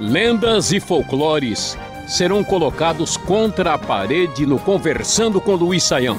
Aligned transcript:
Lendas 0.00 0.72
e 0.72 0.80
folclores 0.80 1.78
serão 2.06 2.42
colocados 2.42 3.16
contra 3.16 3.74
a 3.74 3.78
parede 3.78 4.44
no 4.44 4.58
Conversando 4.58 5.40
com 5.40 5.54
Luiz 5.54 5.84
Saião. 5.84 6.18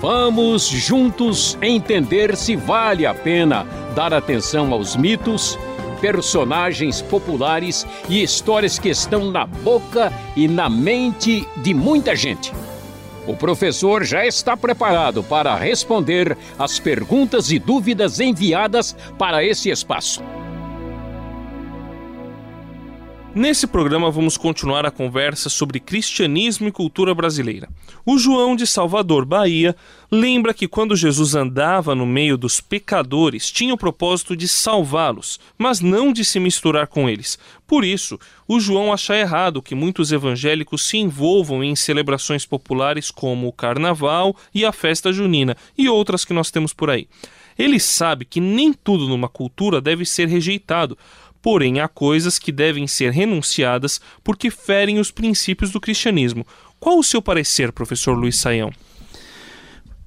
Vamos 0.00 0.66
juntos 0.66 1.56
entender 1.62 2.36
se 2.36 2.56
vale 2.56 3.06
a 3.06 3.14
pena 3.14 3.64
dar 3.94 4.12
atenção 4.12 4.72
aos 4.72 4.96
mitos, 4.96 5.58
personagens 6.00 7.00
populares 7.00 7.86
e 8.08 8.22
histórias 8.22 8.78
que 8.78 8.88
estão 8.88 9.30
na 9.30 9.46
boca 9.46 10.12
e 10.34 10.48
na 10.48 10.68
mente 10.68 11.48
de 11.56 11.72
muita 11.72 12.16
gente. 12.16 12.52
O 13.26 13.36
professor 13.36 14.04
já 14.04 14.24
está 14.24 14.56
preparado 14.56 15.22
para 15.22 15.54
responder 15.56 16.36
as 16.58 16.78
perguntas 16.78 17.50
e 17.50 17.58
dúvidas 17.58 18.20
enviadas 18.20 18.96
para 19.18 19.44
esse 19.44 19.68
espaço. 19.68 20.22
Nesse 23.36 23.66
programa 23.66 24.10
vamos 24.10 24.38
continuar 24.38 24.86
a 24.86 24.90
conversa 24.90 25.50
sobre 25.50 25.78
cristianismo 25.78 26.68
e 26.68 26.72
cultura 26.72 27.14
brasileira. 27.14 27.68
O 28.02 28.16
João 28.16 28.56
de 28.56 28.66
Salvador, 28.66 29.26
Bahia, 29.26 29.76
lembra 30.10 30.54
que 30.54 30.66
quando 30.66 30.96
Jesus 30.96 31.34
andava 31.34 31.94
no 31.94 32.06
meio 32.06 32.38
dos 32.38 32.62
pecadores, 32.62 33.50
tinha 33.50 33.74
o 33.74 33.76
propósito 33.76 34.34
de 34.34 34.48
salvá-los, 34.48 35.38
mas 35.58 35.80
não 35.80 36.14
de 36.14 36.24
se 36.24 36.40
misturar 36.40 36.86
com 36.86 37.10
eles. 37.10 37.38
Por 37.66 37.84
isso, 37.84 38.18
o 38.48 38.58
João 38.58 38.90
acha 38.90 39.14
errado 39.14 39.60
que 39.60 39.74
muitos 39.74 40.12
evangélicos 40.12 40.86
se 40.86 40.96
envolvam 40.96 41.62
em 41.62 41.76
celebrações 41.76 42.46
populares 42.46 43.10
como 43.10 43.48
o 43.48 43.52
Carnaval 43.52 44.34
e 44.54 44.64
a 44.64 44.72
festa 44.72 45.12
junina 45.12 45.54
e 45.76 45.90
outras 45.90 46.24
que 46.24 46.32
nós 46.32 46.50
temos 46.50 46.72
por 46.72 46.88
aí. 46.88 47.06
Ele 47.58 47.80
sabe 47.80 48.24
que 48.24 48.40
nem 48.40 48.72
tudo 48.72 49.08
numa 49.08 49.28
cultura 49.28 49.80
deve 49.80 50.04
ser 50.04 50.28
rejeitado 50.28 50.96
Porém, 51.46 51.78
há 51.78 51.86
coisas 51.86 52.40
que 52.40 52.50
devem 52.50 52.88
ser 52.88 53.12
renunciadas 53.12 54.00
porque 54.24 54.50
ferem 54.50 54.98
os 54.98 55.12
princípios 55.12 55.70
do 55.70 55.80
cristianismo. 55.80 56.44
Qual 56.80 56.98
o 56.98 57.04
seu 57.04 57.22
parecer, 57.22 57.70
professor 57.70 58.18
Luiz 58.18 58.40
Saião? 58.40 58.72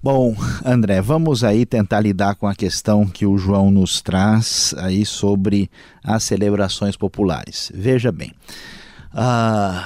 Bom, 0.04 0.36
André, 0.66 1.02
vamos 1.02 1.42
aí 1.46 1.66
tentar 1.66 2.02
lidar 2.02 2.36
com 2.36 2.46
a 2.46 2.54
questão 2.54 3.08
que 3.08 3.26
o 3.26 3.38
João 3.38 3.72
nos 3.72 4.02
traz 4.02 4.76
aí 4.80 5.06
sobre 5.06 5.72
as 6.04 6.24
celebrações 6.26 6.98
populares. 6.98 7.72
Veja 7.74 8.12
bem, 8.12 8.34
uh, 9.14 9.82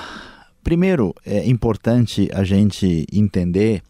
primeiro 0.63 1.13
é 1.23 1.47
importante 1.47 2.31
a 2.33 2.43
gente 2.43 3.05
entender 3.13 3.83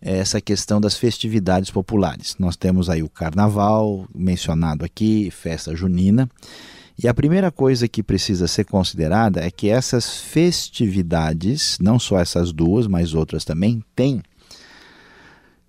essa 0.00 0.40
questão 0.40 0.80
das 0.80 0.96
festividades 0.96 1.68
populares. 1.68 2.36
Nós 2.38 2.56
temos 2.56 2.88
aí 2.88 3.02
o 3.02 3.08
Carnaval 3.08 4.06
mencionado 4.14 4.84
aqui, 4.84 5.32
festa 5.32 5.74
junina, 5.74 6.30
e 7.02 7.08
a 7.08 7.14
primeira 7.14 7.50
coisa 7.50 7.88
que 7.88 8.02
precisa 8.02 8.46
ser 8.46 8.64
considerada 8.64 9.44
é 9.44 9.50
que 9.50 9.68
essas 9.68 10.18
festividades, 10.20 11.76
não 11.80 11.98
só 11.98 12.20
essas 12.20 12.52
duas, 12.52 12.86
mas 12.86 13.12
outras 13.12 13.44
também, 13.44 13.82
têm 13.96 14.22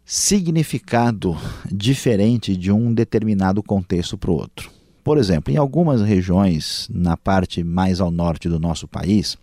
significado 0.06 1.36
diferente 1.72 2.56
de 2.56 2.72
um 2.72 2.94
determinado 2.94 3.64
contexto 3.64 4.16
para 4.16 4.30
o 4.30 4.36
outro. 4.36 4.70
Por 5.04 5.18
exemplo, 5.18 5.52
em 5.52 5.58
algumas 5.58 6.02
regiões, 6.02 6.88
na 6.94 7.18
parte 7.18 7.64
mais 7.64 8.00
ao 8.00 8.12
norte 8.12 8.48
do 8.48 8.60
nosso 8.60 8.88
país, 8.88 9.36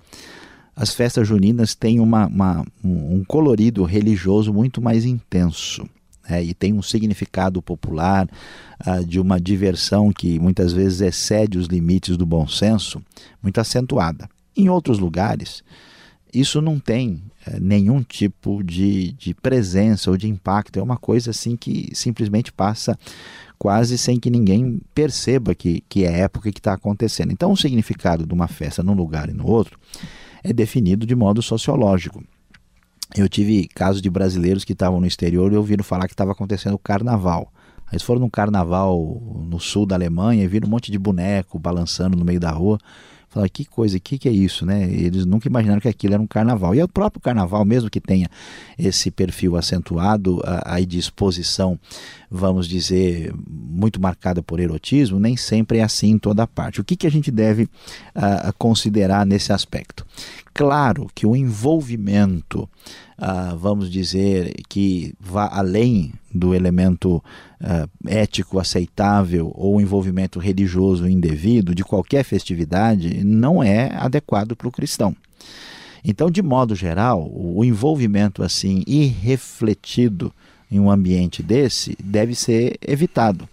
as 0.76 0.94
festas 0.94 1.26
juninas 1.26 1.74
têm 1.74 1.98
uma, 1.98 2.26
uma, 2.26 2.64
um 2.84 3.24
colorido 3.24 3.82
religioso 3.82 4.52
muito 4.52 4.80
mais 4.80 5.04
intenso 5.04 5.88
é, 6.30 6.42
e 6.42 6.54
tem 6.54 6.72
um 6.72 6.82
significado 6.82 7.60
popular 7.60 8.28
uh, 8.86 9.04
de 9.04 9.18
uma 9.18 9.40
diversão 9.40 10.12
que 10.12 10.38
muitas 10.38 10.72
vezes 10.72 11.00
excede 11.00 11.58
os 11.58 11.66
limites 11.66 12.16
do 12.16 12.24
bom 12.24 12.46
senso, 12.46 13.02
muito 13.42 13.60
acentuada. 13.60 14.28
Em 14.56 14.68
outros 14.68 14.98
lugares, 14.98 15.64
isso 16.32 16.62
não 16.62 16.78
tem 16.78 17.22
uh, 17.46 17.60
nenhum 17.60 18.02
tipo 18.02 18.62
de, 18.62 19.12
de 19.12 19.34
presença 19.34 20.10
ou 20.10 20.16
de 20.16 20.28
impacto, 20.28 20.78
é 20.78 20.82
uma 20.82 20.96
coisa 20.96 21.30
assim 21.30 21.56
que 21.56 21.90
simplesmente 21.92 22.52
passa 22.52 22.96
quase 23.58 23.98
sem 23.98 24.18
que 24.18 24.30
ninguém 24.30 24.80
perceba 24.94 25.54
que, 25.54 25.82
que 25.88 26.04
é 26.04 26.20
época 26.20 26.50
que 26.52 26.60
está 26.60 26.72
acontecendo. 26.72 27.32
Então, 27.32 27.52
o 27.52 27.56
significado 27.56 28.24
de 28.24 28.32
uma 28.32 28.48
festa 28.48 28.82
num 28.82 28.94
lugar 28.94 29.28
e 29.28 29.34
no 29.34 29.46
outro 29.46 29.78
é 30.42 30.52
definido 30.52 31.04
de 31.04 31.14
modo 31.14 31.42
sociológico. 31.42 32.24
Eu 33.16 33.28
tive 33.28 33.66
casos 33.68 34.00
de 34.00 34.08
brasileiros 34.08 34.64
que 34.64 34.72
estavam 34.72 35.00
no 35.00 35.06
exterior 35.06 35.52
e 35.52 35.56
ouviram 35.56 35.82
falar 35.82 36.06
que 36.06 36.14
estava 36.14 36.32
acontecendo 36.32 36.74
o 36.74 36.78
carnaval. 36.78 37.52
Eles 37.90 38.02
foram 38.02 38.20
num 38.20 38.30
carnaval 38.30 39.20
no 39.48 39.58
sul 39.58 39.84
da 39.84 39.96
Alemanha 39.96 40.44
e 40.44 40.46
viram 40.46 40.68
um 40.68 40.70
monte 40.70 40.92
de 40.92 40.98
boneco 40.98 41.58
balançando 41.58 42.16
no 42.16 42.24
meio 42.24 42.38
da 42.38 42.50
rua. 42.50 42.78
Falaram, 43.28 43.50
que 43.52 43.64
coisa, 43.64 43.98
que 44.00 44.18
que 44.18 44.28
é 44.28 44.32
isso, 44.32 44.66
né? 44.66 44.92
Eles 44.92 45.24
nunca 45.24 45.46
imaginaram 45.46 45.80
que 45.80 45.86
aquilo 45.86 46.14
era 46.14 46.22
um 46.22 46.26
carnaval. 46.26 46.74
E 46.74 46.80
é 46.80 46.84
o 46.84 46.88
próprio 46.88 47.20
carnaval, 47.20 47.64
mesmo 47.64 47.88
que 47.88 48.00
tenha 48.00 48.28
esse 48.76 49.08
perfil 49.08 49.56
acentuado 49.56 50.40
aí 50.64 50.84
de 50.84 50.98
exposição, 50.98 51.78
vamos 52.28 52.66
dizer, 52.66 53.32
muito 53.48 54.00
marcada 54.00 54.42
por 54.42 54.58
erotismo, 54.58 55.20
nem 55.20 55.36
sempre 55.36 55.78
é 55.78 55.82
assim 55.84 56.10
em 56.10 56.18
toda 56.18 56.44
parte. 56.44 56.80
O 56.80 56.84
que, 56.84 56.96
que 56.96 57.06
a 57.06 57.10
gente 57.10 57.30
deve 57.30 57.68
considerar 58.58 59.24
nesse 59.24 59.52
aspecto? 59.52 60.04
Claro 60.52 61.08
que 61.14 61.26
o 61.26 61.36
envolvimento, 61.36 62.68
uh, 63.18 63.56
vamos 63.56 63.90
dizer, 63.90 64.52
que 64.68 65.14
vá 65.18 65.48
além 65.50 66.12
do 66.32 66.54
elemento 66.54 67.16
uh, 67.16 67.88
ético 68.06 68.58
aceitável 68.58 69.52
ou 69.54 69.80
envolvimento 69.80 70.38
religioso 70.38 71.08
indevido 71.08 71.74
de 71.74 71.84
qualquer 71.84 72.24
festividade 72.24 73.24
não 73.24 73.62
é 73.62 73.94
adequado 73.94 74.56
para 74.56 74.68
o 74.68 74.72
cristão. 74.72 75.14
Então, 76.04 76.30
de 76.30 76.42
modo 76.42 76.74
geral, 76.74 77.30
o 77.32 77.64
envolvimento 77.64 78.42
assim 78.42 78.82
irrefletido 78.86 80.32
em 80.70 80.80
um 80.80 80.90
ambiente 80.90 81.42
desse 81.42 81.96
deve 82.02 82.34
ser 82.34 82.78
evitado. 82.86 83.48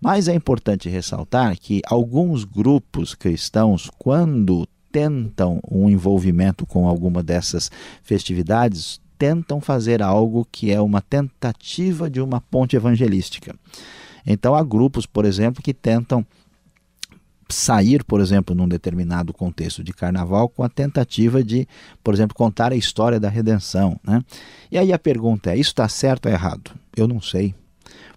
Mas 0.00 0.28
é 0.28 0.34
importante 0.34 0.88
ressaltar 0.88 1.58
que 1.58 1.82
alguns 1.86 2.44
grupos 2.44 3.14
cristãos, 3.14 3.90
quando 3.98 4.66
tentam 4.90 5.60
um 5.70 5.88
envolvimento 5.88 6.66
com 6.66 6.86
alguma 6.86 7.22
dessas 7.22 7.70
festividades, 8.02 9.00
tentam 9.18 9.60
fazer 9.60 10.02
algo 10.02 10.46
que 10.50 10.70
é 10.70 10.80
uma 10.80 11.00
tentativa 11.00 12.08
de 12.08 12.20
uma 12.20 12.40
ponte 12.40 12.76
evangelística. 12.76 13.54
Então 14.26 14.54
há 14.54 14.62
grupos, 14.62 15.06
por 15.06 15.24
exemplo, 15.24 15.62
que 15.62 15.74
tentam 15.74 16.24
sair, 17.48 18.04
por 18.04 18.20
exemplo, 18.20 18.54
num 18.54 18.68
determinado 18.68 19.32
contexto 19.32 19.82
de 19.82 19.92
carnaval 19.92 20.48
com 20.48 20.62
a 20.62 20.68
tentativa 20.68 21.42
de, 21.42 21.66
por 22.02 22.14
exemplo, 22.14 22.34
contar 22.34 22.72
a 22.72 22.76
história 22.76 23.18
da 23.18 23.28
redenção. 23.28 23.98
Né? 24.04 24.22
E 24.70 24.78
aí 24.78 24.92
a 24.92 24.98
pergunta 24.98 25.50
é: 25.50 25.56
isso 25.56 25.70
está 25.70 25.88
certo 25.88 26.26
ou 26.26 26.32
errado? 26.32 26.70
Eu 26.96 27.08
não 27.08 27.20
sei 27.20 27.54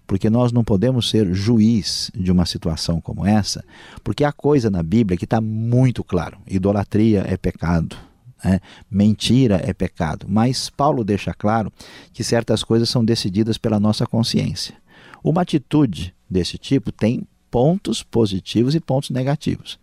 porque 0.06 0.28
nós 0.28 0.52
não 0.52 0.64
podemos 0.64 1.10
ser 1.10 1.32
juiz 1.34 2.10
de 2.14 2.30
uma 2.30 2.46
situação 2.46 3.00
como 3.00 3.26
essa, 3.26 3.64
porque 4.02 4.24
há 4.24 4.32
coisa 4.32 4.70
na 4.70 4.82
Bíblia 4.82 5.16
que 5.16 5.24
está 5.24 5.40
muito 5.40 6.04
claro: 6.04 6.38
idolatria 6.46 7.24
é 7.26 7.36
pecado. 7.36 7.96
Né? 8.44 8.60
mentira 8.90 9.58
é 9.64 9.72
pecado, 9.72 10.26
mas 10.28 10.68
Paulo 10.68 11.02
deixa 11.02 11.32
claro 11.32 11.72
que 12.12 12.22
certas 12.22 12.62
coisas 12.62 12.90
são 12.90 13.02
decididas 13.02 13.56
pela 13.56 13.80
nossa 13.80 14.06
consciência. 14.06 14.74
Uma 15.22 15.40
atitude 15.40 16.14
desse 16.28 16.58
tipo 16.58 16.92
tem 16.92 17.26
pontos 17.54 18.02
positivos 18.02 18.74
e 18.74 18.80
pontos 18.80 19.10
negativos 19.10 19.78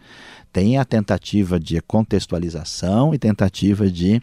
tem 0.51 0.77
a 0.77 0.83
tentativa 0.83 1.57
de 1.57 1.79
contextualização 1.79 3.13
e 3.15 3.17
tentativa 3.17 3.89
de 3.89 4.21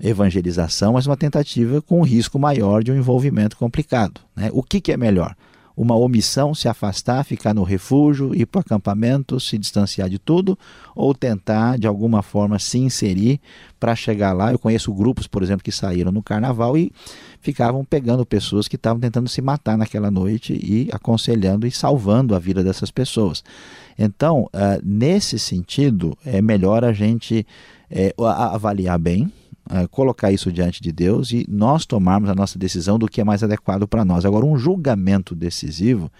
evangelização, 0.00 0.94
mas 0.94 1.06
uma 1.06 1.18
tentativa 1.18 1.82
com 1.82 2.00
um 2.00 2.02
risco 2.02 2.38
maior 2.38 2.82
de 2.82 2.90
um 2.90 2.96
envolvimento 2.96 3.58
complicado. 3.58 4.18
Né? 4.34 4.48
O 4.54 4.62
que, 4.62 4.80
que 4.80 4.90
é 4.90 4.96
melhor? 4.96 5.36
Uma 5.76 5.94
omissão, 5.94 6.54
se 6.54 6.68
afastar, 6.68 7.24
ficar 7.24 7.52
no 7.52 7.62
refúgio, 7.62 8.34
ir 8.34 8.46
para 8.46 8.60
o 8.60 8.62
acampamento, 8.62 9.38
se 9.38 9.58
distanciar 9.58 10.08
de 10.08 10.18
tudo, 10.18 10.58
ou 10.94 11.14
tentar 11.14 11.78
de 11.78 11.86
alguma 11.86 12.22
forma 12.22 12.58
se 12.58 12.78
inserir 12.78 13.40
para 13.78 13.94
chegar 13.94 14.32
lá. 14.32 14.52
Eu 14.52 14.58
conheço 14.58 14.92
grupos, 14.94 15.26
por 15.26 15.42
exemplo, 15.42 15.62
que 15.62 15.70
saíram 15.70 16.10
no 16.10 16.22
carnaval 16.22 16.78
e 16.78 16.90
ficavam 17.40 17.84
pegando 17.84 18.24
pessoas 18.24 18.66
que 18.66 18.76
estavam 18.76 19.00
tentando 19.00 19.28
se 19.28 19.42
matar 19.42 19.76
naquela 19.76 20.10
noite 20.10 20.54
e 20.54 20.88
aconselhando 20.92 21.66
e 21.66 21.70
salvando 21.70 22.34
a 22.34 22.38
vida 22.38 22.64
dessas 22.64 22.90
pessoas. 22.90 23.44
Então, 23.98 24.44
uh, 24.44 24.80
nesse 24.82 25.38
sentido, 25.38 26.16
é 26.24 26.40
melhor 26.40 26.84
a 26.84 26.92
gente 26.92 27.46
é, 27.90 28.14
avaliar 28.18 28.98
bem, 28.98 29.30
uh, 29.70 29.88
colocar 29.88 30.32
isso 30.32 30.52
diante 30.52 30.82
de 30.82 30.92
Deus 30.92 31.30
e 31.30 31.46
nós 31.48 31.86
tomarmos 31.86 32.30
a 32.30 32.34
nossa 32.34 32.58
decisão 32.58 32.98
do 32.98 33.08
que 33.08 33.20
é 33.20 33.24
mais 33.24 33.42
adequado 33.42 33.86
para 33.86 34.04
nós. 34.04 34.24
Agora, 34.24 34.44
um 34.44 34.56
julgamento 34.56 35.34
decisivo 35.34 36.10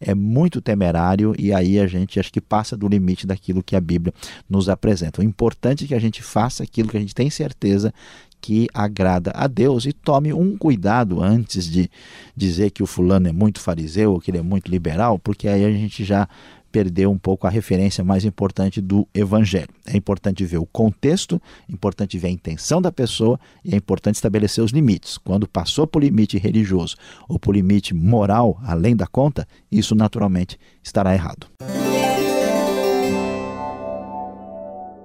é 0.00 0.14
muito 0.14 0.60
temerário 0.60 1.32
e 1.38 1.52
aí 1.52 1.78
a 1.78 1.86
gente 1.86 2.18
acho 2.18 2.32
que 2.32 2.40
passa 2.40 2.76
do 2.76 2.88
limite 2.88 3.26
daquilo 3.26 3.62
que 3.62 3.76
a 3.76 3.80
Bíblia 3.80 4.12
nos 4.50 4.68
apresenta. 4.68 5.20
O 5.20 5.24
importante 5.24 5.84
é 5.84 5.88
que 5.88 5.94
a 5.94 6.00
gente 6.00 6.22
faça 6.22 6.64
aquilo 6.64 6.88
que 6.88 6.96
a 6.96 7.00
gente 7.00 7.14
tem 7.14 7.30
certeza 7.30 7.94
que 8.40 8.66
agrada 8.74 9.30
a 9.36 9.46
Deus 9.46 9.86
e 9.86 9.92
tome 9.92 10.32
um 10.32 10.58
cuidado 10.58 11.22
antes 11.22 11.70
de 11.70 11.88
dizer 12.36 12.72
que 12.72 12.82
o 12.82 12.86
fulano 12.86 13.28
é 13.28 13.32
muito 13.32 13.60
fariseu 13.60 14.12
ou 14.12 14.20
que 14.20 14.32
ele 14.32 14.38
é 14.38 14.42
muito 14.42 14.68
liberal, 14.68 15.16
porque 15.16 15.46
aí 15.46 15.64
a 15.64 15.70
gente 15.70 16.04
já 16.04 16.28
perdeu 16.72 17.10
um 17.10 17.18
pouco 17.18 17.46
a 17.46 17.50
referência 17.50 18.02
mais 18.02 18.24
importante 18.24 18.80
do 18.80 19.06
evangelho. 19.14 19.68
É 19.86 19.94
importante 19.94 20.44
ver 20.46 20.56
o 20.56 20.66
contexto, 20.66 21.40
é 21.68 21.72
importante 21.72 22.18
ver 22.18 22.28
a 22.28 22.30
intenção 22.30 22.80
da 22.80 22.90
pessoa 22.90 23.38
e 23.62 23.74
é 23.74 23.76
importante 23.76 24.14
estabelecer 24.14 24.64
os 24.64 24.72
limites. 24.72 25.18
Quando 25.18 25.46
passou 25.46 25.86
por 25.86 26.02
limite 26.02 26.38
religioso 26.38 26.96
ou 27.28 27.38
por 27.38 27.54
limite 27.54 27.94
moral 27.94 28.58
além 28.64 28.96
da 28.96 29.06
conta, 29.06 29.46
isso 29.70 29.94
naturalmente 29.94 30.58
estará 30.82 31.12
errado. 31.12 31.46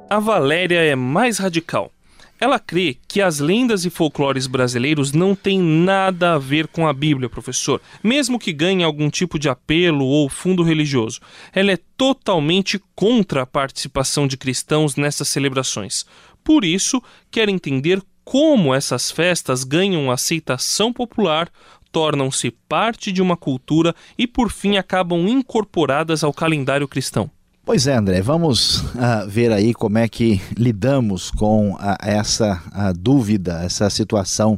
A 0.10 0.20
Valéria 0.20 0.80
é 0.80 0.96
mais 0.96 1.38
radical. 1.38 1.92
Ela 2.40 2.60
crê 2.60 2.98
que 3.08 3.22
as 3.22 3.40
lendas 3.40 3.84
e 3.84 3.90
folclores 3.90 4.46
brasileiros 4.46 5.12
não 5.12 5.34
têm 5.34 5.60
nada 5.60 6.34
a 6.34 6.38
ver 6.38 6.68
com 6.68 6.88
a 6.88 6.94
Bíblia, 6.94 7.30
professor, 7.30 7.82
mesmo 8.04 8.38
que 8.38 8.54
ganhe 8.54 8.84
algum 8.84 9.10
tipo 9.10 9.40
de 9.40 9.50
apelo 9.50 10.06
ou 10.06 10.30
fundo 10.30 10.62
religioso. 10.62 11.20
Ela 11.52 11.72
é 11.72 11.80
totalmente 11.98 12.80
contra 12.96 13.42
a 13.42 13.48
participação 13.48 14.28
de 14.28 14.38
cristãos 14.38 14.96
nessas 14.96 15.28
celebrações. 15.28 16.06
Por 16.44 16.64
isso, 16.64 17.02
quer 17.32 17.50
entender 17.50 18.02
como 18.24 18.76
essas 18.76 19.10
festas 19.10 19.64
ganham 19.64 20.12
aceitação 20.12 20.94
popular, 20.94 21.50
tornam-se 21.92 22.52
parte 22.52 23.12
de 23.12 23.22
uma 23.22 23.38
cultura 23.38 23.96
e, 24.18 24.28
por 24.28 24.52
fim, 24.52 24.78
acabam 24.78 25.28
incorporadas 25.28 26.24
ao 26.24 26.34
calendário 26.34 26.88
cristão. 26.88 27.32
Pois 27.68 27.86
é, 27.86 27.98
André, 27.98 28.22
vamos 28.22 28.80
uh, 28.80 29.28
ver 29.28 29.52
aí 29.52 29.74
como 29.74 29.98
é 29.98 30.08
que 30.08 30.42
lidamos 30.58 31.30
com 31.30 31.74
uh, 31.74 31.98
essa 32.02 32.64
uh, 32.68 32.98
dúvida, 32.98 33.62
essa 33.62 33.90
situação 33.90 34.58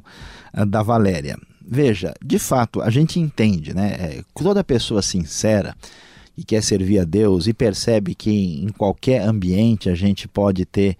da 0.68 0.84
Valéria. 0.84 1.36
Veja, 1.60 2.14
de 2.24 2.38
fato, 2.38 2.84
a 2.84 2.92
gente 2.92 3.20
entende, 3.20 3.74
né? 3.74 3.96
É, 4.00 4.24
toda 4.36 4.64
pessoa 4.64 5.02
sincera 5.02 5.76
e 6.38 6.44
quer 6.44 6.62
servir 6.62 7.00
a 7.00 7.04
Deus 7.04 7.48
e 7.48 7.54
percebe 7.54 8.14
que 8.14 8.64
em 8.64 8.70
qualquer 8.70 9.24
ambiente 9.24 9.90
a 9.90 9.96
gente 9.96 10.28
pode 10.28 10.64
ter 10.66 10.96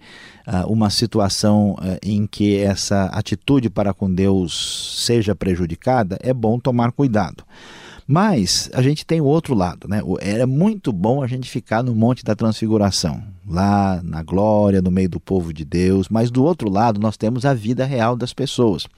uma 0.66 0.90
situação 0.90 1.76
em 2.02 2.26
que 2.26 2.58
essa 2.58 3.06
atitude 3.06 3.70
para 3.70 3.94
com 3.94 4.12
Deus 4.12 5.04
seja 5.04 5.34
prejudicada, 5.34 6.18
é 6.22 6.34
bom 6.34 6.58
tomar 6.58 6.92
cuidado. 6.92 7.44
Mas 8.12 8.68
a 8.74 8.82
gente 8.82 9.06
tem 9.06 9.20
o 9.20 9.24
outro 9.24 9.54
lado, 9.54 9.86
né? 9.86 10.02
Era 10.18 10.44
muito 10.44 10.92
bom 10.92 11.22
a 11.22 11.28
gente 11.28 11.48
ficar 11.48 11.80
no 11.80 11.94
Monte 11.94 12.24
da 12.24 12.34
Transfiguração, 12.34 13.22
lá 13.46 14.00
na 14.02 14.20
glória, 14.20 14.82
no 14.82 14.90
meio 14.90 15.08
do 15.08 15.20
povo 15.20 15.52
de 15.52 15.64
Deus, 15.64 16.08
mas 16.08 16.28
do 16.28 16.42
outro 16.42 16.68
lado 16.68 16.98
nós 16.98 17.16
temos 17.16 17.46
a 17.46 17.54
vida 17.54 17.84
real 17.84 18.16
das 18.16 18.32
pessoas. 18.32 18.88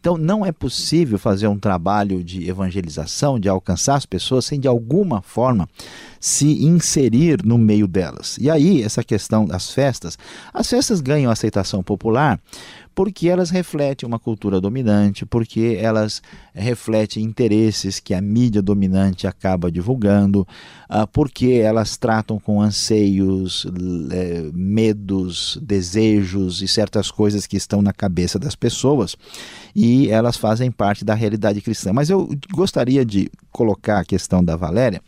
Então 0.00 0.16
não 0.16 0.44
é 0.44 0.50
possível 0.50 1.20
fazer 1.20 1.46
um 1.46 1.56
trabalho 1.56 2.24
de 2.24 2.50
evangelização, 2.50 3.38
de 3.38 3.48
alcançar 3.48 3.94
as 3.94 4.04
pessoas 4.04 4.46
sem 4.46 4.58
de 4.58 4.66
alguma 4.66 5.22
forma 5.22 5.68
se 6.20 6.64
inserir 6.64 7.44
no 7.44 7.58
meio 7.58 7.86
delas. 7.86 8.36
E 8.40 8.50
aí 8.50 8.82
essa 8.82 9.02
questão 9.02 9.44
das 9.44 9.70
festas, 9.70 10.18
as 10.52 10.68
festas 10.68 11.00
ganham 11.00 11.30
aceitação 11.30 11.82
popular 11.82 12.40
porque 12.98 13.28
elas 13.28 13.50
refletem 13.50 14.04
uma 14.04 14.18
cultura 14.18 14.60
dominante, 14.60 15.24
porque 15.24 15.78
elas 15.80 16.20
refletem 16.52 17.22
interesses 17.22 18.00
que 18.00 18.12
a 18.12 18.20
mídia 18.20 18.60
dominante 18.60 19.24
acaba 19.24 19.70
divulgando, 19.70 20.40
uh, 20.90 21.06
porque 21.12 21.60
elas 21.62 21.96
tratam 21.96 22.40
com 22.40 22.60
anseios, 22.60 23.64
eh, 24.10 24.50
medos, 24.52 25.60
desejos 25.62 26.60
e 26.60 26.66
certas 26.66 27.08
coisas 27.08 27.46
que 27.46 27.56
estão 27.56 27.80
na 27.80 27.92
cabeça 27.92 28.36
das 28.36 28.56
pessoas 28.56 29.14
e 29.76 30.10
elas 30.10 30.36
fazem 30.36 30.68
parte 30.68 31.04
da 31.04 31.14
realidade 31.14 31.60
cristã. 31.60 31.92
Mas 31.92 32.10
eu 32.10 32.28
gostaria 32.52 33.04
de 33.04 33.30
colocar 33.52 34.00
a 34.00 34.04
questão 34.04 34.42
da 34.42 34.56
Valéria 34.56 35.00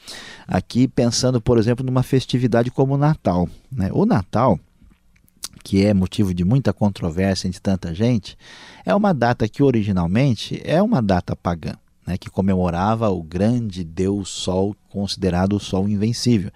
aqui 0.50 0.88
pensando, 0.88 1.40
por 1.40 1.56
exemplo, 1.56 1.86
numa 1.86 2.02
festividade 2.02 2.70
como 2.70 2.94
o 2.94 2.98
Natal. 2.98 3.48
Né? 3.70 3.88
O 3.92 4.04
Natal 4.04 4.58
que 5.62 5.84
é 5.84 5.94
motivo 5.94 6.32
de 6.32 6.44
muita 6.44 6.72
controvérsia 6.72 7.46
entre 7.46 7.60
tanta 7.60 7.94
gente, 7.94 8.36
é 8.84 8.94
uma 8.94 9.12
data 9.12 9.48
que 9.48 9.62
originalmente 9.62 10.60
é 10.64 10.82
uma 10.82 11.02
data 11.02 11.36
pagã, 11.36 11.74
né, 12.06 12.16
que 12.16 12.30
comemorava 12.30 13.08
o 13.10 13.22
grande 13.22 13.84
Deus 13.84 14.28
Sol, 14.30 14.74
considerado 14.88 15.54
o 15.54 15.60
Sol 15.60 15.88
invencível. 15.88 16.50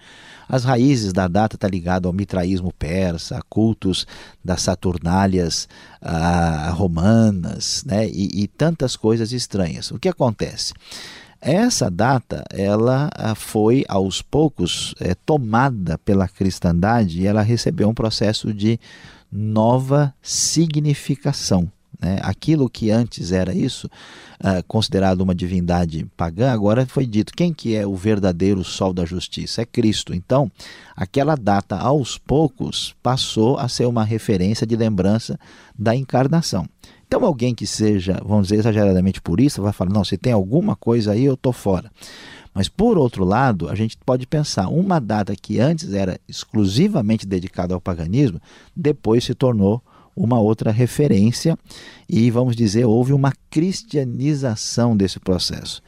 As 0.48 0.64
raízes 0.64 1.12
da 1.12 1.26
data 1.26 1.56
estão 1.56 1.68
tá 1.68 1.72
ligadas 1.72 2.06
ao 2.06 2.12
mitraísmo 2.12 2.72
persa, 2.72 3.38
a 3.38 3.42
cultos 3.42 4.06
das 4.44 4.62
Saturnálias 4.62 5.68
a, 6.00 6.70
romanas 6.70 7.82
né, 7.86 8.06
e, 8.08 8.42
e 8.42 8.48
tantas 8.48 8.96
coisas 8.96 9.32
estranhas. 9.32 9.90
O 9.90 9.98
que 9.98 10.08
acontece? 10.08 10.74
Essa 11.46 11.90
data 11.90 12.42
ela 12.50 13.10
ah, 13.14 13.34
foi 13.34 13.84
aos 13.86 14.22
poucos 14.22 14.94
é, 14.98 15.14
tomada 15.14 15.98
pela 15.98 16.26
cristandade 16.26 17.20
e 17.20 17.26
ela 17.26 17.42
recebeu 17.42 17.86
um 17.86 17.92
processo 17.92 18.50
de 18.50 18.80
nova 19.30 20.14
significação. 20.22 21.70
Né? 22.04 22.18
Aquilo 22.22 22.68
que 22.68 22.90
antes 22.90 23.32
era 23.32 23.54
isso, 23.54 23.86
uh, 24.38 24.62
considerado 24.68 25.22
uma 25.22 25.34
divindade 25.34 26.06
pagã, 26.14 26.52
agora 26.52 26.84
foi 26.84 27.06
dito 27.06 27.32
quem 27.34 27.50
que 27.50 27.74
é 27.74 27.86
o 27.86 27.96
verdadeiro 27.96 28.62
sol 28.62 28.92
da 28.92 29.06
justiça? 29.06 29.62
É 29.62 29.64
Cristo. 29.64 30.12
Então, 30.12 30.52
aquela 30.94 31.34
data 31.34 31.78
aos 31.78 32.18
poucos 32.18 32.94
passou 33.02 33.56
a 33.56 33.68
ser 33.68 33.86
uma 33.86 34.04
referência 34.04 34.66
de 34.66 34.76
lembrança 34.76 35.40
da 35.78 35.96
encarnação. 35.96 36.68
Então, 37.06 37.24
alguém 37.24 37.54
que 37.54 37.66
seja, 37.66 38.20
vamos 38.22 38.48
dizer, 38.48 38.56
exageradamente 38.56 39.22
purista, 39.22 39.62
vai 39.62 39.72
falar: 39.72 39.90
não, 39.90 40.04
se 40.04 40.18
tem 40.18 40.34
alguma 40.34 40.76
coisa 40.76 41.12
aí, 41.12 41.24
eu 41.24 41.34
estou 41.34 41.54
fora. 41.54 41.90
Mas, 42.52 42.68
por 42.68 42.98
outro 42.98 43.24
lado, 43.24 43.70
a 43.70 43.74
gente 43.74 43.96
pode 44.04 44.26
pensar: 44.26 44.68
uma 44.68 45.00
data 45.00 45.34
que 45.34 45.58
antes 45.58 45.94
era 45.94 46.20
exclusivamente 46.28 47.26
dedicada 47.26 47.72
ao 47.72 47.80
paganismo, 47.80 48.38
depois 48.76 49.24
se 49.24 49.34
tornou 49.34 49.82
uma 50.16 50.40
outra 50.40 50.70
referência 50.70 51.58
e, 52.08 52.30
vamos 52.30 52.54
dizer, 52.56 52.84
houve 52.84 53.12
uma 53.12 53.32
cristianização 53.50 54.96
desse 54.96 55.18
processo. 55.18 55.82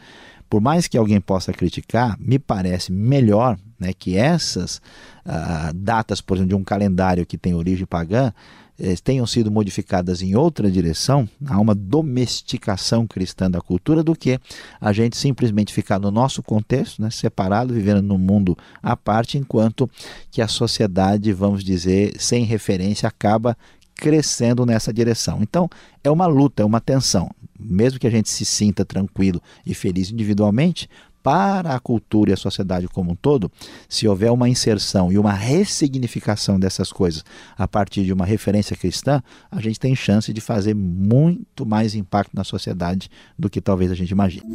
Por 0.48 0.60
mais 0.60 0.86
que 0.86 0.96
alguém 0.96 1.20
possa 1.20 1.52
criticar, 1.52 2.16
me 2.20 2.38
parece 2.38 2.92
melhor 2.92 3.58
né, 3.78 3.92
que 3.92 4.16
essas 4.16 4.76
uh, 5.24 5.74
datas, 5.74 6.20
por 6.20 6.36
exemplo, 6.36 6.50
de 6.50 6.54
um 6.54 6.64
calendário 6.64 7.26
que 7.26 7.36
tem 7.36 7.54
origem 7.54 7.84
pagã, 7.84 8.32
eh, 8.78 8.94
tenham 9.02 9.26
sido 9.26 9.50
modificadas 9.50 10.20
em 10.20 10.36
outra 10.36 10.70
direção, 10.70 11.26
há 11.46 11.58
uma 11.58 11.74
domesticação 11.74 13.06
cristã 13.06 13.50
da 13.50 13.58
cultura, 13.58 14.04
do 14.04 14.14
que 14.14 14.38
a 14.78 14.92
gente 14.92 15.16
simplesmente 15.16 15.72
ficar 15.72 15.98
no 15.98 16.10
nosso 16.10 16.42
contexto, 16.42 17.00
né, 17.00 17.08
separado, 17.08 17.72
vivendo 17.72 18.02
num 18.02 18.18
mundo 18.18 18.56
à 18.82 18.94
parte, 18.94 19.38
enquanto 19.38 19.90
que 20.30 20.42
a 20.42 20.48
sociedade, 20.48 21.32
vamos 21.32 21.64
dizer, 21.64 22.16
sem 22.18 22.44
referência, 22.44 23.08
acaba 23.08 23.56
crescendo 23.96 24.66
nessa 24.66 24.92
direção. 24.92 25.38
Então, 25.42 25.68
é 26.04 26.10
uma 26.10 26.26
luta, 26.26 26.62
é 26.62 26.66
uma 26.66 26.80
tensão. 26.80 27.30
Mesmo 27.58 27.98
que 27.98 28.06
a 28.06 28.10
gente 28.10 28.28
se 28.28 28.44
sinta 28.44 28.84
tranquilo 28.84 29.40
e 29.64 29.74
feliz 29.74 30.10
individualmente, 30.10 30.88
para 31.26 31.74
a 31.74 31.80
cultura 31.80 32.30
e 32.30 32.34
a 32.34 32.36
sociedade 32.36 32.86
como 32.86 33.10
um 33.10 33.16
todo, 33.16 33.50
se 33.88 34.06
houver 34.06 34.30
uma 34.30 34.48
inserção 34.48 35.10
e 35.10 35.18
uma 35.18 35.32
ressignificação 35.32 36.56
dessas 36.56 36.92
coisas 36.92 37.24
a 37.58 37.66
partir 37.66 38.04
de 38.04 38.12
uma 38.12 38.24
referência 38.24 38.76
cristã, 38.76 39.20
a 39.50 39.60
gente 39.60 39.80
tem 39.80 39.92
chance 39.96 40.32
de 40.32 40.40
fazer 40.40 40.72
muito 40.72 41.66
mais 41.66 41.96
impacto 41.96 42.30
na 42.32 42.44
sociedade 42.44 43.10
do 43.36 43.50
que 43.50 43.60
talvez 43.60 43.90
a 43.90 43.96
gente 43.96 44.12
imagine. 44.12 44.46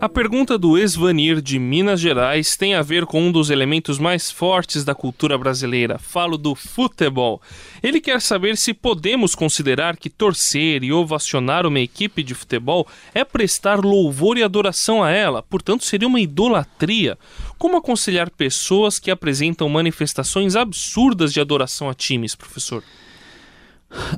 A 0.00 0.08
pergunta 0.08 0.56
do 0.56 0.78
Esvanir 0.78 1.42
de 1.42 1.58
Minas 1.58 1.98
Gerais 2.00 2.56
tem 2.56 2.72
a 2.72 2.82
ver 2.82 3.04
com 3.04 3.20
um 3.20 3.32
dos 3.32 3.50
elementos 3.50 3.98
mais 3.98 4.30
fortes 4.30 4.84
da 4.84 4.94
cultura 4.94 5.36
brasileira. 5.36 5.98
Falo 5.98 6.38
do 6.38 6.54
futebol. 6.54 7.42
Ele 7.82 8.00
quer 8.00 8.20
saber 8.20 8.56
se 8.56 8.72
podemos 8.72 9.34
considerar 9.34 9.96
que 9.96 10.08
torcer 10.08 10.84
e 10.84 10.92
ovacionar 10.92 11.66
uma 11.66 11.80
equipe 11.80 12.22
de 12.22 12.32
futebol 12.32 12.86
é 13.12 13.24
prestar 13.24 13.84
louvor 13.84 14.38
e 14.38 14.44
adoração 14.44 15.02
a 15.02 15.10
ela, 15.10 15.42
portanto 15.42 15.84
seria 15.84 16.06
uma 16.06 16.20
idolatria. 16.20 17.18
Como 17.58 17.76
aconselhar 17.76 18.30
pessoas 18.30 19.00
que 19.00 19.10
apresentam 19.10 19.68
manifestações 19.68 20.54
absurdas 20.54 21.32
de 21.32 21.40
adoração 21.40 21.90
a 21.90 21.94
times, 21.94 22.36
professor? 22.36 22.84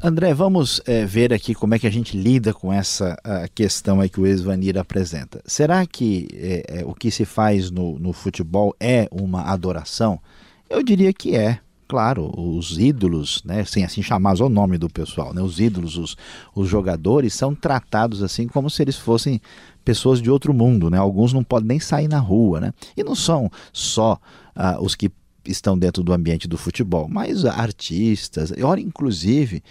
André, 0.02 0.34
vamos 0.34 0.80
é, 0.84 1.04
ver 1.06 1.32
aqui 1.32 1.54
como 1.54 1.74
é 1.74 1.78
que 1.78 1.86
a 1.86 1.90
gente 1.90 2.16
lida 2.16 2.52
com 2.52 2.72
essa 2.72 3.16
questão 3.54 4.00
aí 4.00 4.08
que 4.08 4.20
o 4.20 4.26
Esvanir 4.26 4.76
apresenta. 4.76 5.40
Será 5.46 5.86
que 5.86 6.28
é, 6.32 6.82
o 6.84 6.94
que 6.94 7.10
se 7.10 7.24
faz 7.24 7.70
no, 7.70 7.98
no 7.98 8.12
futebol 8.12 8.74
é 8.80 9.08
uma 9.10 9.42
adoração? 9.42 10.20
Eu 10.68 10.82
diria 10.82 11.12
que 11.12 11.36
é. 11.36 11.60
Claro, 11.88 12.32
os 12.38 12.78
ídolos, 12.78 13.42
né, 13.44 13.64
sem 13.64 13.84
assim 13.84 14.00
chamar 14.00 14.40
o 14.40 14.48
nome 14.48 14.78
do 14.78 14.88
pessoal, 14.88 15.34
né, 15.34 15.42
os 15.42 15.58
ídolos, 15.58 15.96
os, 15.96 16.16
os 16.54 16.68
jogadores 16.68 17.34
são 17.34 17.52
tratados 17.52 18.22
assim 18.22 18.46
como 18.46 18.70
se 18.70 18.80
eles 18.80 18.96
fossem 18.96 19.40
pessoas 19.84 20.22
de 20.22 20.30
outro 20.30 20.54
mundo, 20.54 20.88
né? 20.88 20.98
Alguns 20.98 21.32
não 21.32 21.42
podem 21.42 21.66
nem 21.66 21.80
sair 21.80 22.06
na 22.06 22.20
rua, 22.20 22.60
né? 22.60 22.72
E 22.96 23.02
não 23.02 23.16
são 23.16 23.50
só 23.72 24.20
ah, 24.54 24.78
os 24.80 24.94
que 24.94 25.10
estão 25.44 25.78
dentro 25.78 26.02
do 26.02 26.12
ambiente 26.12 26.48
do 26.48 26.58
futebol, 26.58 27.08
mas 27.08 27.44
artistas, 27.44 28.52
ora 28.62 28.80
inclusive 28.80 29.62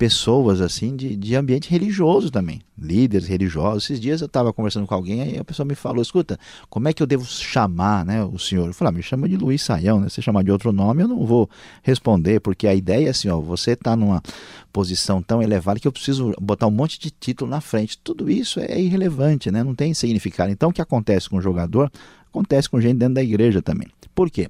pessoas 0.00 0.62
assim 0.62 0.96
de, 0.96 1.14
de 1.14 1.36
ambiente 1.36 1.68
religioso 1.68 2.30
também, 2.30 2.62
líderes 2.78 3.28
religiosos. 3.28 3.84
Esses 3.84 4.00
dias 4.00 4.22
eu 4.22 4.28
estava 4.28 4.50
conversando 4.50 4.86
com 4.86 4.94
alguém 4.94 5.34
e 5.34 5.38
a 5.38 5.44
pessoa 5.44 5.66
me 5.66 5.74
falou: 5.74 6.00
escuta, 6.00 6.38
como 6.70 6.88
é 6.88 6.94
que 6.94 7.02
eu 7.02 7.06
devo 7.06 7.26
chamar 7.26 8.06
né, 8.06 8.24
o 8.24 8.38
senhor? 8.38 8.68
Eu 8.68 8.72
falei: 8.72 8.94
ah, 8.94 8.96
me 8.96 9.02
chama 9.02 9.28
de 9.28 9.36
Luiz 9.36 9.60
Saião, 9.60 10.00
né? 10.00 10.08
Se 10.08 10.22
chamar 10.22 10.42
de 10.42 10.50
outro 10.50 10.72
nome, 10.72 11.02
eu 11.02 11.08
não 11.08 11.26
vou 11.26 11.50
responder, 11.82 12.40
porque 12.40 12.66
a 12.66 12.74
ideia 12.74 13.08
é 13.08 13.10
assim: 13.10 13.28
ó, 13.28 13.38
você 13.38 13.72
está 13.72 13.94
numa 13.94 14.22
posição 14.72 15.20
tão 15.20 15.42
elevada 15.42 15.78
que 15.78 15.86
eu 15.86 15.92
preciso 15.92 16.32
botar 16.40 16.66
um 16.66 16.70
monte 16.70 16.98
de 16.98 17.10
título 17.10 17.50
na 17.50 17.60
frente. 17.60 17.98
Tudo 17.98 18.30
isso 18.30 18.58
é 18.58 18.80
irrelevante, 18.80 19.50
né? 19.50 19.62
não 19.62 19.74
tem 19.74 19.92
significado. 19.92 20.50
Então, 20.50 20.70
o 20.70 20.72
que 20.72 20.80
acontece 20.80 21.28
com 21.28 21.36
o 21.36 21.42
jogador 21.42 21.92
acontece 22.30 22.70
com 22.70 22.80
gente 22.80 22.96
dentro 22.96 23.14
da 23.16 23.22
igreja 23.22 23.60
também. 23.60 23.88
Por 24.14 24.30
quê? 24.30 24.48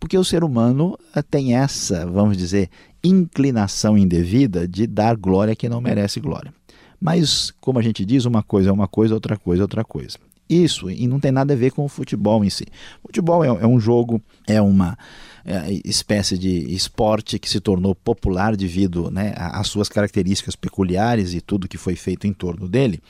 Porque 0.00 0.16
o 0.16 0.24
ser 0.24 0.42
humano 0.42 0.98
eh, 1.14 1.22
tem 1.22 1.54
essa, 1.54 2.06
vamos 2.06 2.36
dizer, 2.36 2.70
inclinação 3.06 3.96
indevida 3.96 4.66
de 4.66 4.86
dar 4.86 5.16
glória 5.16 5.52
a 5.52 5.56
quem 5.56 5.70
não 5.70 5.80
merece 5.80 6.20
glória. 6.20 6.52
Mas, 7.00 7.52
como 7.60 7.78
a 7.78 7.82
gente 7.82 8.04
diz, 8.04 8.24
uma 8.24 8.42
coisa 8.42 8.70
é 8.70 8.72
uma 8.72 8.88
coisa, 8.88 9.14
outra 9.14 9.36
coisa 9.36 9.62
é 9.62 9.64
outra 9.64 9.84
coisa. 9.84 10.18
Isso, 10.48 10.88
e 10.88 11.06
não 11.06 11.18
tem 11.18 11.32
nada 11.32 11.54
a 11.54 11.56
ver 11.56 11.72
com 11.72 11.84
o 11.84 11.88
futebol 11.88 12.44
em 12.44 12.50
si. 12.50 12.64
O 13.02 13.08
futebol 13.08 13.44
é, 13.44 13.48
é 13.48 13.66
um 13.66 13.80
jogo, 13.80 14.22
é 14.46 14.62
uma 14.62 14.96
é, 15.44 15.80
espécie 15.84 16.38
de 16.38 16.72
esporte 16.72 17.38
que 17.38 17.50
se 17.50 17.60
tornou 17.60 17.94
popular 17.94 18.56
devido 18.56 19.10
né, 19.10 19.34
às 19.36 19.66
suas 19.66 19.88
características 19.88 20.54
peculiares 20.54 21.34
e 21.34 21.40
tudo 21.40 21.68
que 21.68 21.76
foi 21.76 21.96
feito 21.96 22.26
em 22.26 22.32
torno 22.32 22.68
dele. 22.68 23.00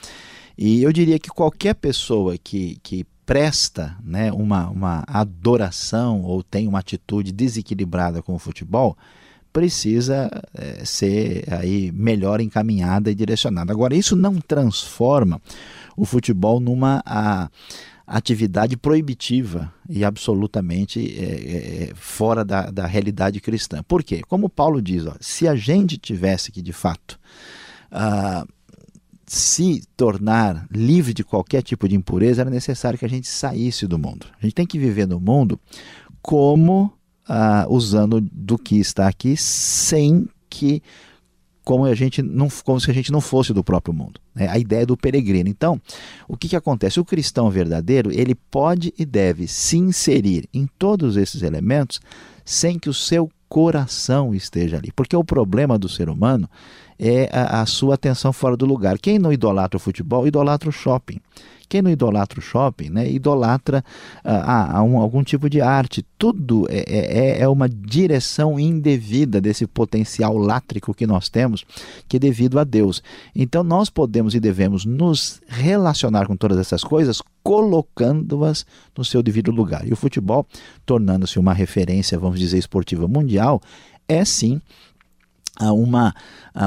E 0.57 0.81
eu 0.81 0.91
diria 0.91 1.19
que 1.19 1.29
qualquer 1.29 1.75
pessoa 1.75 2.35
que, 2.37 2.79
que 2.81 3.05
presta 3.23 3.95
né, 4.03 4.31
uma, 4.31 4.69
uma 4.69 5.03
adoração 5.05 6.21
ou 6.23 6.41
tem 6.41 6.67
uma 6.67 6.79
atitude 6.79 7.31
desequilibrada 7.31 8.23
com 8.23 8.33
o 8.33 8.39
futebol, 8.39 8.97
precisa 9.57 10.29
é, 10.53 10.85
ser 10.85 11.51
aí 11.51 11.91
melhor 11.91 12.39
encaminhada 12.39 13.09
e 13.09 13.15
direcionada. 13.15 13.73
Agora, 13.73 13.95
isso 13.95 14.15
não 14.15 14.35
transforma 14.35 15.41
o 15.97 16.05
futebol 16.05 16.59
numa 16.59 17.01
a, 17.03 17.49
atividade 18.05 18.77
proibitiva 18.77 19.73
e 19.89 20.05
absolutamente 20.05 20.99
é, 21.19 21.89
é, 21.89 21.91
fora 21.95 22.45
da, 22.45 22.69
da 22.69 22.85
realidade 22.85 23.41
cristã. 23.41 23.81
Por 23.81 24.03
quê? 24.03 24.21
Como 24.27 24.47
Paulo 24.47 24.79
diz, 24.79 25.07
ó, 25.07 25.15
se 25.19 25.47
a 25.47 25.55
gente 25.55 25.97
tivesse 25.97 26.51
que, 26.51 26.61
de 26.61 26.71
fato, 26.71 27.19
uh, 27.91 28.47
se 29.25 29.81
tornar 29.97 30.67
livre 30.69 31.15
de 31.15 31.23
qualquer 31.23 31.63
tipo 31.63 31.89
de 31.89 31.95
impureza, 31.95 32.43
era 32.43 32.51
necessário 32.51 32.99
que 32.99 33.05
a 33.05 33.09
gente 33.09 33.27
saísse 33.27 33.87
do 33.87 33.97
mundo. 33.97 34.27
A 34.39 34.45
gente 34.45 34.53
tem 34.53 34.67
que 34.67 34.77
viver 34.77 35.07
no 35.07 35.19
mundo 35.19 35.59
como 36.21 36.93
ah, 37.27 37.65
usando 37.69 38.21
do 38.21 38.57
que 38.57 38.79
está 38.79 39.07
aqui, 39.07 39.35
sem 39.35 40.27
que 40.49 40.81
como 41.67 41.83
a 41.83 41.93
gente 41.93 42.21
não 42.21 42.47
como 42.63 42.79
se 42.79 42.89
a 42.89 42.93
gente 42.93 43.11
não 43.11 43.19
fosse 43.19 43.53
do 43.53 43.61
próprio 43.61 43.93
mundo. 43.93 44.21
Né? 44.33 44.47
A 44.47 44.57
ideia 44.57 44.85
do 44.85 44.95
peregrino. 44.95 45.49
Então, 45.49 45.81
o 46.25 46.37
que, 46.37 46.47
que 46.47 46.55
acontece? 46.55 46.97
O 46.97 47.03
cristão 47.03 47.49
verdadeiro 47.49 48.09
ele 48.09 48.33
pode 48.33 48.93
e 48.97 49.05
deve 49.05 49.49
se 49.49 49.77
inserir 49.77 50.47
em 50.53 50.65
todos 50.79 51.17
esses 51.17 51.41
elementos 51.41 51.99
sem 52.45 52.79
que 52.79 52.89
o 52.89 52.93
seu 52.93 53.29
coração 53.49 54.33
esteja 54.33 54.77
ali, 54.77 54.91
porque 54.95 55.15
o 55.15 55.23
problema 55.23 55.77
do 55.77 55.89
ser 55.89 56.09
humano 56.09 56.49
é 56.99 57.29
a, 57.31 57.61
a 57.61 57.65
sua 57.65 57.95
atenção 57.95 58.33
fora 58.33 58.57
do 58.57 58.65
lugar. 58.65 58.97
Quem 58.97 59.19
não 59.19 59.31
idolatra 59.31 59.77
o 59.77 59.79
futebol, 59.79 60.27
idolatra 60.27 60.69
o 60.69 60.71
shopping. 60.71 61.19
Quem 61.69 61.81
não 61.81 61.91
idolatra 61.91 62.39
o 62.39 62.41
shopping, 62.41 62.89
né, 62.89 63.09
idolatra 63.11 63.83
ah, 64.23 64.81
um, 64.83 64.97
algum 64.97 65.21
tipo 65.21 65.49
de 65.49 65.59
arte. 65.59 66.05
Tudo 66.17 66.65
é, 66.69 66.77
é, 66.87 67.19
é, 67.19 67.41
é 67.41 67.47
uma 67.47 67.67
direção 67.67 68.57
indevida 68.57 69.41
desse 69.41 69.67
potencial 69.67 70.37
látrico 70.37 70.93
que 70.93 71.05
nós 71.05 71.27
temos, 71.27 71.65
que 72.07 72.15
é 72.15 72.19
devido 72.19 72.57
a 72.57 72.63
Deus. 72.63 73.03
Então 73.35 73.63
nós 73.63 73.89
podemos 73.89 74.33
e 74.33 74.39
devemos 74.39 74.85
nos 74.85 75.41
relacionar 75.45 76.25
com 76.25 76.37
todas 76.37 76.57
essas 76.57 76.83
coisas 76.83 77.21
colocando-as 77.47 78.65
no 78.97 79.05
seu 79.05 79.23
devido 79.23 79.51
lugar. 79.51 79.87
E 79.87 79.93
o 79.93 79.95
futebol, 79.95 80.45
tornando-se 80.85 81.39
uma 81.39 81.53
referência, 81.53 82.19
vamos 82.19 82.37
dizer, 82.37 82.57
esportiva 82.57 83.07
mundial, 83.07 83.61
é 84.05 84.25
sim 84.25 84.61
uma, 85.61 86.13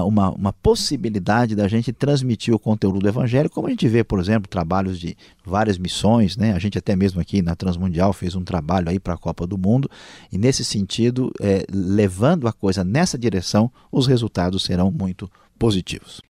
uma, 0.06 0.30
uma 0.30 0.52
possibilidade 0.54 1.54
da 1.54 1.68
gente 1.68 1.92
transmitir 1.92 2.54
o 2.54 2.58
conteúdo 2.58 2.98
do 2.98 3.06
Evangelho, 3.06 3.50
como 3.50 3.66
a 3.66 3.70
gente 3.70 3.86
vê, 3.88 4.02
por 4.02 4.18
exemplo, 4.18 4.48
trabalhos 4.48 4.98
de 4.98 5.14
várias 5.44 5.76
missões, 5.76 6.34
né? 6.38 6.54
a 6.54 6.58
gente 6.58 6.78
até 6.78 6.96
mesmo 6.96 7.20
aqui 7.20 7.42
na 7.42 7.54
Transmundial 7.54 8.14
fez 8.14 8.34
um 8.34 8.42
trabalho 8.42 8.88
aí 8.88 8.98
para 8.98 9.12
a 9.12 9.18
Copa 9.18 9.46
do 9.46 9.58
Mundo, 9.58 9.88
e 10.32 10.38
nesse 10.38 10.64
sentido, 10.64 11.30
é, 11.42 11.66
levando 11.70 12.48
a 12.48 12.54
coisa 12.54 12.82
nessa 12.82 13.18
direção, 13.18 13.70
os 13.92 14.06
resultados 14.06 14.64
serão 14.64 14.90
muito 14.90 15.30
positivos. 15.58 16.29